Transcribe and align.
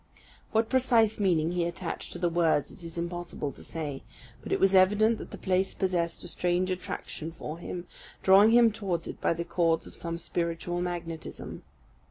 What 0.51 0.67
precise 0.67 1.19
meaning 1.19 1.51
he 1.51 1.63
attached 1.65 2.11
to 2.13 2.17
the 2.17 2.27
words, 2.27 2.71
it 2.71 2.81
is 2.83 2.97
impossible 2.97 3.51
to 3.51 3.63
say; 3.63 4.01
but 4.41 4.51
it 4.51 4.59
was 4.59 4.73
evident 4.73 5.19
that 5.19 5.29
the 5.29 5.37
place 5.37 5.75
possessed 5.75 6.23
a 6.23 6.27
strange 6.27 6.71
attraction 6.71 7.31
for 7.31 7.59
him, 7.59 7.85
drawing 8.23 8.49
him 8.49 8.71
towards 8.71 9.05
it 9.07 9.21
by 9.21 9.33
the 9.33 9.45
cords 9.45 9.85
of 9.85 9.93
some 9.93 10.17
spiritual 10.17 10.81
magnetism. 10.81 11.61